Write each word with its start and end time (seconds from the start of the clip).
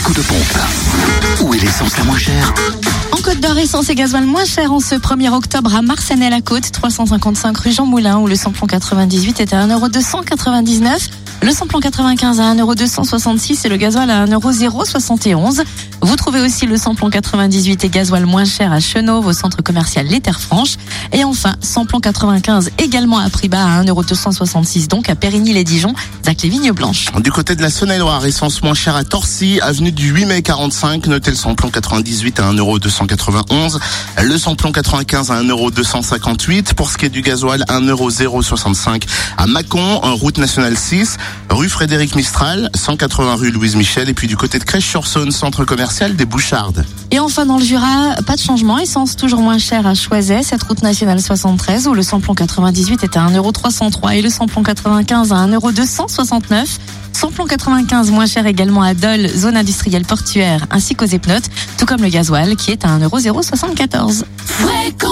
coup 0.00 0.12
de 0.12 0.22
pompe. 0.22 0.58
Où 1.42 1.54
est 1.54 1.58
l'essence 1.58 1.96
la 1.96 2.04
moins 2.04 2.18
chère 2.18 2.52
En 3.12 3.16
Côte 3.18 3.40
d'Or, 3.40 3.56
essence 3.58 3.88
et 3.90 3.94
gasoil 3.94 4.24
moins 4.24 4.44
cher 4.44 4.72
en 4.72 4.80
ce 4.80 4.94
1er 4.94 5.30
octobre 5.30 5.74
à 5.74 5.82
Marsanais-la-Côte, 5.82 6.72
355 6.72 7.56
rue 7.56 7.72
Jean 7.72 7.86
Moulin, 7.86 8.18
où 8.18 8.26
le 8.26 8.34
samplon 8.34 8.66
98 8.66 9.40
est 9.40 9.52
à 9.52 9.66
1,299€. 9.66 11.10
Le 11.42 11.50
samplon 11.52 11.80
95 11.80 12.40
à 12.40 12.54
1,266€ 12.54 13.66
et 13.66 13.68
le 13.68 13.76
gasoil 13.76 14.10
à 14.10 14.26
1,071€. 14.26 15.64
Vous 16.04 16.16
trouvez 16.16 16.42
aussi 16.42 16.66
le 16.66 16.76
samplon 16.76 17.08
98 17.08 17.82
et 17.82 17.88
gasoil 17.88 18.26
moins 18.26 18.44
cher 18.44 18.74
à 18.74 18.78
Chenauve 18.78 19.26
au 19.26 19.32
centre 19.32 19.62
commercial 19.62 20.06
Les 20.06 20.20
Terres 20.20 20.38
Franches. 20.38 20.76
Et 21.12 21.24
enfin, 21.24 21.54
samplon 21.62 21.98
95 21.98 22.72
également 22.76 23.18
à 23.20 23.30
prix 23.30 23.48
bas 23.48 23.64
à 23.64 23.82
1,266€ 23.82 24.86
donc 24.88 25.08
à 25.08 25.14
Périgny-les-Dijon, 25.14 25.94
Zac 26.22 26.42
les 26.42 26.50
Vignes 26.50 26.72
Blanches. 26.72 27.06
Du 27.20 27.32
côté 27.32 27.56
de 27.56 27.62
la 27.62 27.70
Saône-et-Loire, 27.70 28.26
essence 28.26 28.62
moins 28.62 28.74
chère 28.74 28.96
à 28.96 29.04
Torcy, 29.04 29.60
avenue 29.62 29.92
du 29.92 30.10
8 30.10 30.26
mai 30.26 30.42
45. 30.42 31.06
Notez 31.06 31.30
le 31.30 31.38
samplon 31.38 31.70
98 31.70 32.38
à 32.38 32.52
1,291€. 32.52 33.78
Le 34.24 34.36
samplon 34.36 34.72
95 34.72 35.30
à 35.30 35.42
1,258€. 35.42 36.74
Pour 36.74 36.90
ce 36.90 36.98
qui 36.98 37.06
est 37.06 37.08
du 37.08 37.22
gasoil, 37.22 37.64
1,065€ 37.66 39.04
à 39.38 39.46
Mâcon, 39.46 40.00
en 40.02 40.14
route 40.16 40.36
nationale 40.36 40.76
6, 40.76 41.16
rue 41.54 41.68
Frédéric 41.68 42.16
Mistral, 42.16 42.70
180 42.74 43.34
rue 43.36 43.50
Louise 43.50 43.76
Michel. 43.76 44.08
Et 44.08 44.14
puis 44.14 44.26
du 44.26 44.36
côté 44.36 44.58
de 44.58 44.64
Crèche-sur-Saône, 44.64 45.30
centre 45.30 45.64
commercial 45.64 46.16
des 46.16 46.24
Bouchardes. 46.24 46.84
Et 47.10 47.20
enfin 47.20 47.46
dans 47.46 47.58
le 47.58 47.64
Jura, 47.64 48.16
pas 48.26 48.34
de 48.34 48.40
changement, 48.40 48.78
essence 48.78 49.16
toujours 49.16 49.40
moins 49.40 49.58
chère 49.58 49.86
à 49.86 49.94
Choiset, 49.94 50.42
cette 50.42 50.62
route 50.64 50.82
nationale 50.82 51.20
73 51.20 51.86
où 51.86 51.94
le 51.94 52.02
samplon 52.02 52.34
98 52.34 53.04
est 53.04 53.16
à 53.16 53.26
1,303€ 53.26 54.16
et 54.16 54.22
le 54.22 54.30
samplon 54.30 54.62
95 54.62 55.32
à 55.32 55.46
1,269€. 55.46 56.78
Samplon 57.12 57.46
95 57.46 58.10
moins 58.10 58.26
cher 58.26 58.46
également 58.46 58.82
à 58.82 58.94
Dole, 58.94 59.28
zone 59.28 59.56
industrielle 59.56 60.04
portuaire, 60.04 60.66
ainsi 60.70 60.94
qu'aux 60.94 61.06
Epnotes, 61.06 61.48
tout 61.78 61.86
comme 61.86 62.02
le 62.02 62.08
gasoil 62.08 62.56
qui 62.56 62.72
est 62.72 62.84
à 62.84 62.98
1,074€. 62.98 64.24
Fréquence 64.44 64.94
Plus 65.00 65.03